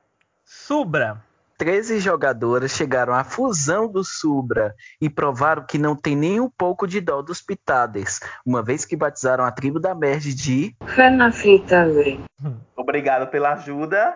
Subra. 0.45 1.25
13 1.57 2.01
jogadoras 2.01 2.73
chegaram 2.73 3.15
à 3.15 3.23
fusão 3.23 3.87
do 3.87 4.03
Subra 4.03 4.75
e 5.01 5.09
provaram 5.09 5.65
que 5.65 5.79
não 5.79 5.95
tem 5.95 6.17
nem 6.17 6.41
um 6.41 6.51
pouco 6.51 6.87
de 6.87 7.01
dó 7.01 7.23
dos 7.23 7.41
Pitades, 7.41 8.21
uma 8.45 8.63
vez 8.63 8.85
que 8.85 8.97
batizaram 8.97 9.45
a 9.45 9.53
tribo 9.53 9.79
da 9.79 9.95
Merge 9.95 10.35
de 10.35 10.75
Fé 10.87 11.11
na 11.11 11.31
fita, 11.31 11.89
velho. 11.89 12.25
Obrigado 12.77 13.31
pela 13.31 13.53
ajuda. 13.53 14.15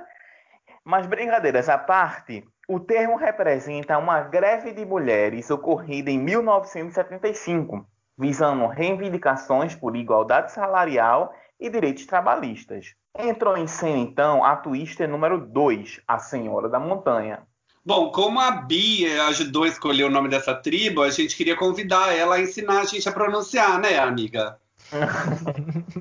Mas 0.85 1.07
brincadeiras 1.07 1.68
à 1.68 1.76
parte, 1.76 2.45
o 2.66 2.80
termo 2.80 3.16
representa 3.16 3.99
uma 3.99 4.21
greve 4.21 4.73
de 4.73 4.85
mulheres 4.85 5.50
ocorrida 5.50 6.11
em 6.11 6.18
1975, 6.18 7.87
visando 8.18 8.66
reivindicações 8.66 9.75
por 9.75 9.97
igualdade 9.97 10.52
salarial 10.52 11.33
e 11.61 11.68
direitos 11.68 12.07
trabalhistas. 12.07 12.95
Entrou 13.18 13.56
em 13.56 13.66
cena 13.66 13.98
então 13.98 14.44
a 14.44 14.54
twister 14.54 15.08
número 15.08 15.44
2, 15.44 16.00
a 16.06 16.20
Senhora 16.20 16.68
da 16.68 16.78
Montanha. 16.78 17.42
Bom, 17.84 18.12
como 18.12 18.38
a 18.38 18.50
Bia 18.50 19.25
ajudou 19.25 19.64
a 19.64 19.68
escolher 19.68 20.04
o 20.04 20.10
nome 20.10 20.28
dessa 20.28 20.54
tribo, 20.54 21.02
a 21.02 21.10
gente 21.10 21.37
queria 21.37 21.56
convidar 21.56 22.14
ela 22.14 22.37
a 22.37 22.40
ensinar 22.40 22.80
a 22.80 22.84
gente 22.84 23.08
a 23.08 23.12
pronunciar, 23.12 23.80
né, 23.80 23.98
amiga? 23.98 24.60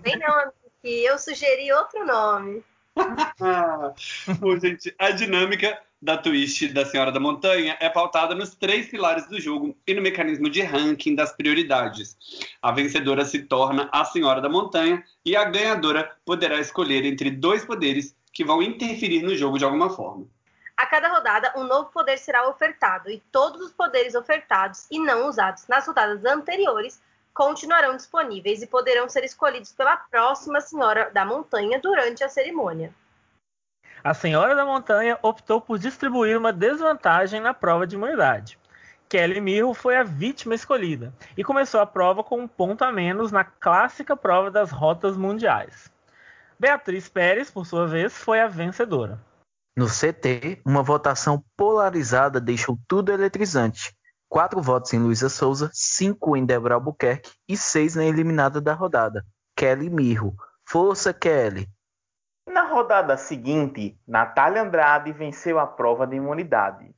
Bem 0.01 0.19
não, 0.19 0.33
amiga, 0.33 0.53
que 0.81 1.05
eu 1.05 1.17
sugeri 1.17 1.71
outro 1.73 2.05
nome. 2.05 2.63
Bom, 4.39 4.59
gente, 4.59 4.93
a 4.99 5.11
dinâmica 5.11 5.79
da 6.01 6.15
twist 6.17 6.67
da 6.69 6.85
Senhora 6.85 7.11
da 7.11 7.19
Montanha 7.19 7.75
é 7.79 7.89
pautada 7.89 8.35
nos 8.35 8.53
três 8.53 8.87
pilares 8.87 9.27
do 9.27 9.39
jogo 9.41 9.75
e 9.85 9.93
no 9.93 10.01
mecanismo 10.01 10.49
de 10.49 10.61
ranking 10.61 11.15
das 11.15 11.33
prioridades. 11.33 12.17
A 12.61 12.71
vencedora 12.71 13.25
se 13.25 13.43
torna 13.43 13.89
a 13.91 14.05
Senhora 14.05 14.39
da 14.39 14.49
Montanha 14.49 15.03
e 15.25 15.35
a 15.35 15.43
ganhadora 15.45 16.15
poderá 16.23 16.59
escolher 16.59 17.03
entre 17.05 17.31
dois 17.31 17.65
poderes 17.65 18.15
que 18.31 18.43
vão 18.43 18.61
interferir 18.61 19.23
no 19.23 19.35
jogo 19.35 19.57
de 19.57 19.65
alguma 19.65 19.89
forma. 19.89 20.27
A 20.75 20.85
cada 20.85 21.07
rodada, 21.07 21.51
um 21.57 21.63
novo 21.63 21.89
poder 21.91 22.19
será 22.19 22.47
ofertado 22.47 23.09
e 23.09 23.19
todos 23.31 23.59
os 23.61 23.71
poderes 23.71 24.13
ofertados 24.13 24.85
e 24.91 24.99
não 24.99 25.27
usados 25.27 25.67
nas 25.67 25.87
rodadas 25.87 26.23
anteriores 26.23 27.01
continuarão 27.33 27.95
disponíveis 27.95 28.61
e 28.61 28.67
poderão 28.67 29.09
ser 29.09 29.23
escolhidos 29.23 29.71
pela 29.71 29.95
próxima 29.95 30.61
Senhora 30.61 31.09
da 31.11 31.25
Montanha 31.25 31.79
durante 31.79 32.23
a 32.23 32.29
cerimônia. 32.29 32.93
A 34.03 34.13
Senhora 34.13 34.55
da 34.55 34.65
Montanha 34.65 35.17
optou 35.21 35.59
por 35.59 35.79
distribuir 35.79 36.37
uma 36.37 36.53
desvantagem 36.53 37.41
na 37.41 37.53
prova 37.53 37.87
de 37.87 37.95
imunidade. 37.95 38.57
Kelly 39.09 39.39
Mirro 39.39 39.73
foi 39.73 39.97
a 39.97 40.03
vítima 40.03 40.53
escolhida 40.53 41.13
e 41.37 41.43
começou 41.43 41.79
a 41.79 41.85
prova 41.85 42.23
com 42.23 42.41
um 42.41 42.47
ponto 42.47 42.83
a 42.83 42.91
menos 42.91 43.31
na 43.31 43.43
clássica 43.43 44.15
prova 44.17 44.51
das 44.51 44.69
rotas 44.69 45.15
mundiais. 45.15 45.89
Beatriz 46.59 47.07
Pérez, 47.07 47.49
por 47.49 47.65
sua 47.65 47.87
vez, 47.87 48.13
foi 48.13 48.41
a 48.41 48.47
vencedora. 48.47 49.19
No 49.75 49.87
CT, 49.87 50.61
uma 50.65 50.81
votação 50.81 51.43
polarizada 51.55 52.41
deixou 52.41 52.77
tudo 52.87 53.11
eletrizante. 53.11 53.95
Quatro 54.27 54.61
votos 54.61 54.91
em 54.91 54.99
Luísa 54.99 55.29
Souza, 55.29 55.69
cinco 55.71 56.35
em 56.35 56.45
Débora 56.45 56.75
Albuquerque 56.75 57.31
e 57.47 57.55
seis 57.55 57.95
na 57.95 58.03
eliminada 58.03 58.59
da 58.59 58.73
rodada, 58.73 59.23
Kelly 59.55 59.89
Mirro. 59.89 60.35
Força, 60.65 61.13
Kelly! 61.13 61.69
Na 62.47 62.63
rodada 62.63 63.17
seguinte, 63.17 63.99
Natália 64.07 64.61
Andrade 64.61 65.11
venceu 65.11 65.59
a 65.59 65.67
prova 65.67 66.07
de 66.07 66.15
imunidade. 66.15 66.95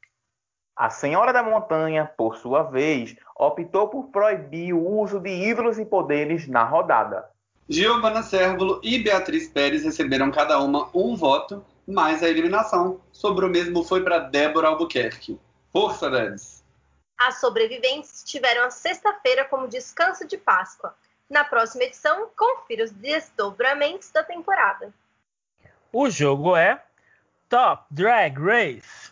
A 0.76 0.90
Senhora 0.90 1.34
da 1.34 1.42
Montanha, 1.42 2.10
por 2.16 2.38
sua 2.38 2.64
vez, 2.64 3.16
optou 3.36 3.90
por 3.90 4.10
proibir 4.10 4.74
o 4.74 4.88
uso 4.88 5.20
de 5.20 5.30
ídolos 5.30 5.80
e 5.80 5.86
poderes 5.86 6.48
na 6.48 6.64
rodada. 6.64 7.28
Giovana 7.68 8.24
Cérvulo 8.24 8.80
e 8.84 9.00
Beatriz 9.00 9.50
Pérez 9.50 9.84
receberam 9.84 10.32
cada 10.32 10.60
uma 10.60 10.90
um 10.94 11.16
voto, 11.16 11.66
mas 11.86 12.24
a 12.24 12.30
eliminação 12.30 13.02
sobrou 13.12 13.50
mesmo 13.50 13.84
foi 13.84 14.04
para 14.04 14.20
Débora 14.20 14.70
Albuquerque. 14.70 15.40
Força, 15.74 16.10
Debs! 16.10 16.64
As 17.20 17.42
sobreviventes 17.42 18.24
tiveram 18.24 18.64
a 18.64 18.70
sexta-feira 18.70 19.46
como 19.46 19.68
descanso 19.68 20.26
de 20.26 20.38
Páscoa. 20.38 20.96
Na 21.30 21.44
próxima 21.44 21.84
edição, 21.84 22.30
confira 22.38 22.86
os 22.86 22.92
desdobramentos 22.92 24.10
da 24.12 24.24
temporada. 24.24 24.94
O 25.92 26.08
jogo 26.08 26.56
é 26.56 26.84
Top 27.50 27.84
Drag 27.90 28.38
Race. 28.40 29.12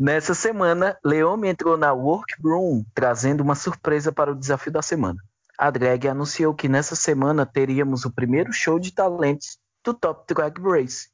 Nessa 0.00 0.34
semana, 0.34 0.98
Leome 1.04 1.46
entrou 1.46 1.76
na 1.76 1.92
Workroom, 1.92 2.84
trazendo 2.92 3.40
uma 3.40 3.54
surpresa 3.54 4.10
para 4.10 4.32
o 4.32 4.34
desafio 4.34 4.72
da 4.72 4.82
semana. 4.82 5.22
A 5.56 5.70
drag 5.70 6.08
anunciou 6.08 6.52
que 6.54 6.68
nessa 6.68 6.96
semana 6.96 7.46
teríamos 7.46 8.04
o 8.04 8.10
primeiro 8.10 8.52
show 8.52 8.80
de 8.80 8.92
talentos 8.92 9.58
do 9.84 9.94
Top 9.94 10.24
Drag 10.34 10.60
Race. 10.60 11.08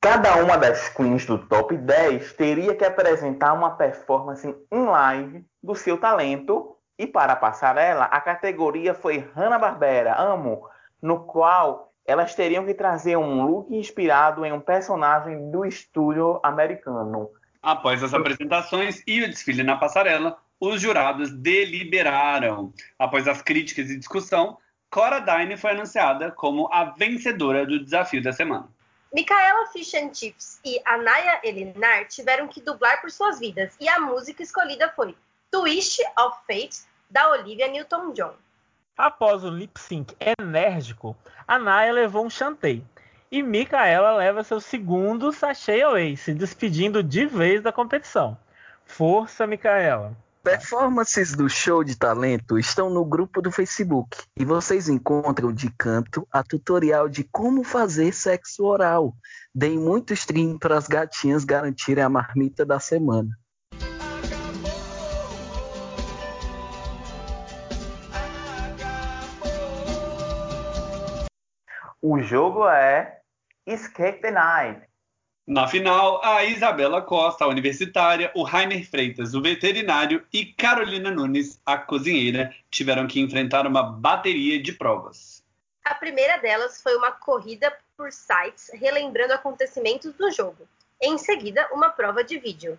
Cada 0.00 0.36
uma 0.36 0.56
das 0.56 0.88
queens 0.88 1.26
do 1.26 1.38
top 1.46 1.76
10 1.76 2.32
teria 2.32 2.74
que 2.74 2.84
apresentar 2.84 3.52
uma 3.52 3.76
performance 3.76 4.48
em 4.72 4.84
live 4.86 5.44
do 5.62 5.74
seu 5.74 5.98
talento, 5.98 6.78
e 6.98 7.06
para 7.06 7.34
a 7.34 7.36
passarela, 7.36 8.04
a 8.04 8.20
categoria 8.22 8.94
foi 8.94 9.18
Hanna-Barbera, 9.34 10.18
Amo, 10.18 10.66
no 11.02 11.24
qual 11.26 11.93
elas 12.06 12.34
teriam 12.34 12.64
que 12.64 12.74
trazer 12.74 13.16
um 13.16 13.44
look 13.44 13.74
inspirado 13.74 14.44
em 14.44 14.52
um 14.52 14.60
personagem 14.60 15.50
do 15.50 15.64
estúdio 15.64 16.38
americano. 16.42 17.30
Após 17.62 18.02
as 18.02 18.12
apresentações 18.12 19.02
e 19.06 19.22
o 19.22 19.28
desfile 19.28 19.62
na 19.62 19.76
passarela, 19.76 20.36
os 20.60 20.80
jurados 20.80 21.30
deliberaram. 21.32 22.72
Após 22.98 23.26
as 23.26 23.40
críticas 23.40 23.90
e 23.90 23.98
discussão, 23.98 24.58
Cora 24.90 25.18
Dine 25.18 25.56
foi 25.56 25.72
anunciada 25.72 26.30
como 26.30 26.68
a 26.72 26.84
vencedora 26.84 27.66
do 27.66 27.82
desafio 27.82 28.22
da 28.22 28.32
semana. 28.32 28.68
Micaela 29.12 29.66
Fish 29.72 29.94
and 29.94 30.12
Chips 30.12 30.60
e 30.64 30.80
Anaya 30.84 31.40
Elinar 31.42 32.06
tiveram 32.06 32.48
que 32.48 32.60
dublar 32.60 33.00
por 33.00 33.10
suas 33.10 33.38
vidas, 33.38 33.74
e 33.80 33.88
a 33.88 33.98
música 34.00 34.42
escolhida 34.42 34.92
foi 34.94 35.16
Twist 35.50 36.00
of 36.18 36.36
Fate, 36.46 36.84
da 37.08 37.30
Olivia 37.30 37.68
Newton-John. 37.68 38.34
Após 38.96 39.44
o 39.44 39.50
lip 39.50 39.78
sync 39.78 40.16
enérgico, 40.38 41.16
a 41.46 41.58
Naya 41.58 41.92
levou 41.92 42.24
um 42.24 42.30
chantei. 42.30 42.84
E 43.30 43.42
Micaela 43.42 44.16
leva 44.16 44.44
seu 44.44 44.60
segundo 44.60 45.32
sachê 45.32 45.82
away, 45.82 46.16
se 46.16 46.32
despedindo 46.32 47.02
de 47.02 47.26
vez 47.26 47.62
da 47.62 47.72
competição. 47.72 48.36
Força, 48.84 49.46
Micaela! 49.46 50.16
Performances 50.44 51.34
do 51.34 51.48
show 51.48 51.82
de 51.82 51.96
talento 51.96 52.58
estão 52.58 52.90
no 52.90 53.02
grupo 53.02 53.40
do 53.40 53.50
Facebook 53.50 54.18
e 54.36 54.44
vocês 54.44 54.90
encontram 54.90 55.50
de 55.50 55.70
canto 55.70 56.28
a 56.30 56.42
tutorial 56.42 57.08
de 57.08 57.24
como 57.24 57.64
fazer 57.64 58.12
sexo 58.12 58.62
oral. 58.64 59.16
Deem 59.54 59.78
muito 59.78 60.12
stream 60.12 60.58
para 60.58 60.76
as 60.76 60.86
gatinhas 60.86 61.44
garantirem 61.44 62.04
a 62.04 62.10
marmita 62.10 62.64
da 62.64 62.78
semana. 62.78 63.30
O 72.06 72.20
jogo 72.20 72.68
é 72.68 73.20
Escape 73.66 74.20
the 74.20 74.30
Night. 74.30 74.82
Na 75.46 75.66
final, 75.66 76.22
a 76.22 76.44
Isabela 76.44 77.00
Costa, 77.00 77.46
a 77.46 77.48
universitária, 77.48 78.30
o 78.34 78.42
Rainer 78.42 78.86
Freitas, 78.86 79.32
o 79.32 79.40
veterinário, 79.40 80.22
e 80.30 80.44
Carolina 80.44 81.10
Nunes, 81.10 81.58
a 81.64 81.78
cozinheira, 81.78 82.54
tiveram 82.70 83.06
que 83.06 83.20
enfrentar 83.20 83.66
uma 83.66 83.82
bateria 83.82 84.62
de 84.62 84.70
provas. 84.74 85.42
A 85.82 85.94
primeira 85.94 86.36
delas 86.36 86.82
foi 86.82 86.94
uma 86.94 87.10
corrida 87.10 87.74
por 87.96 88.12
sites 88.12 88.70
relembrando 88.74 89.32
acontecimentos 89.32 90.12
do 90.12 90.30
jogo. 90.30 90.68
Em 91.00 91.16
seguida, 91.16 91.66
uma 91.72 91.88
prova 91.88 92.22
de 92.22 92.38
vídeo. 92.38 92.78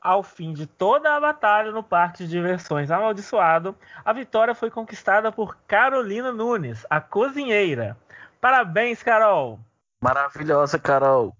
Ao 0.00 0.22
fim 0.22 0.54
de 0.54 0.66
toda 0.66 1.14
a 1.14 1.20
batalha 1.20 1.70
no 1.70 1.82
parque 1.82 2.24
de 2.24 2.30
diversões 2.30 2.90
amaldiçoado, 2.90 3.76
a 4.02 4.10
vitória 4.14 4.54
foi 4.54 4.70
conquistada 4.70 5.30
por 5.30 5.58
Carolina 5.66 6.32
Nunes, 6.32 6.86
a 6.88 6.98
cozinheira. 6.98 7.94
Parabéns, 8.40 9.02
Carol! 9.02 9.58
Maravilhosa, 10.00 10.78
Carol! 10.78 11.34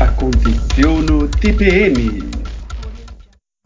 Aconteceu 0.00 1.02
no 1.02 1.28
TPM. 1.28 2.20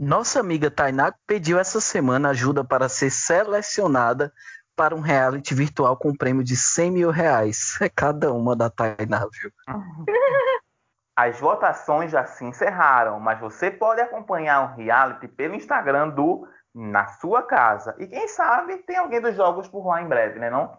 Nossa 0.01 0.41
amiga 0.41 0.69
Tainá 0.69 1.15
pediu 1.25 1.57
essa 1.57 1.81
semana 1.81 2.31
ajuda 2.31 2.65
para 2.65 2.89
ser 2.89 3.11
selecionada 3.11 4.33
para 4.75 4.93
um 4.93 5.01
reality 5.01 5.55
virtual 5.55 5.97
com 5.97 6.09
um 6.09 6.17
prêmio 6.17 6.43
de 6.43 6.57
100 6.57 6.91
mil 6.91 7.11
reais. 7.11 7.79
É 7.81 7.89
cada 7.89 8.33
uma 8.33 8.57
da 8.57 8.69
Tainá, 8.69 9.21
viu? 9.21 9.53
As 11.15 11.39
votações 11.39 12.11
já 12.11 12.25
se 12.25 12.45
encerraram, 12.45 13.21
mas 13.21 13.39
você 13.39 13.71
pode 13.71 14.01
acompanhar 14.01 14.63
o 14.63 14.77
reality 14.77 15.29
pelo 15.29 15.55
Instagram 15.55 16.09
do 16.09 16.49
Na 16.75 17.07
Sua 17.07 17.43
Casa. 17.43 17.95
E 17.99 18.07
quem 18.09 18.27
sabe 18.27 18.79
tem 18.79 18.97
alguém 18.97 19.21
dos 19.21 19.37
jogos 19.37 19.69
por 19.69 19.87
lá 19.87 20.03
em 20.03 20.09
breve, 20.09 20.41
né 20.41 20.51
não? 20.51 20.77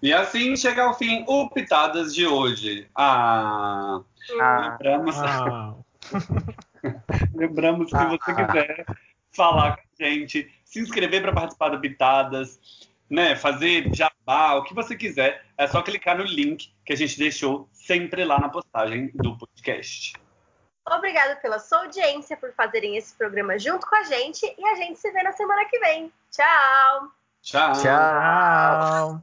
E 0.00 0.12
assim 0.12 0.56
chega 0.56 0.84
ao 0.84 0.94
fim 0.94 1.24
o 1.26 1.50
Pitadas 1.50 2.14
de 2.14 2.26
hoje. 2.26 2.88
Ah, 2.94 4.00
Ah. 4.40 4.78
lembramos, 4.78 5.16
Ah, 5.18 5.74
lembramos 7.34 7.90
que 7.90 7.98
se 7.98 8.04
você 8.06 8.34
quiser 8.34 8.86
falar 9.32 9.76
com 9.76 9.82
a 9.82 10.04
gente, 10.04 10.50
se 10.64 10.80
inscrever 10.80 11.22
para 11.22 11.32
participar 11.32 11.70
do 11.70 11.80
Pitadas, 11.80 12.60
né, 13.10 13.34
fazer 13.34 13.90
jabá, 13.94 14.54
o 14.54 14.64
que 14.64 14.74
você 14.74 14.94
quiser, 14.94 15.44
é 15.56 15.66
só 15.66 15.82
clicar 15.82 16.16
no 16.16 16.24
link 16.24 16.72
que 16.84 16.92
a 16.92 16.96
gente 16.96 17.18
deixou 17.18 17.68
sempre 17.72 18.24
lá 18.24 18.38
na 18.38 18.48
postagem 18.48 19.10
do 19.14 19.36
podcast. 19.36 20.12
Obrigado 20.86 21.40
pela 21.40 21.58
sua 21.58 21.80
audiência, 21.80 22.36
por 22.36 22.52
fazerem 22.54 22.96
esse 22.96 23.14
programa 23.14 23.58
junto 23.58 23.86
com 23.86 23.96
a 23.96 24.04
gente 24.04 24.44
e 24.56 24.66
a 24.68 24.74
gente 24.76 24.98
se 24.98 25.10
vê 25.10 25.22
na 25.22 25.32
semana 25.32 25.64
que 25.66 25.78
vem. 25.80 26.12
Tchau. 26.30 27.10
Tchau! 27.42 27.72
tchau! 27.72 29.22